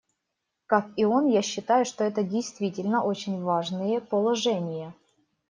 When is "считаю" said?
1.43-1.85